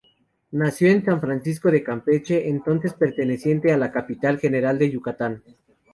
[0.53, 5.43] Nació en San Francisco de Campeche, entonces perteneciente a la capitanía general de Yucatán.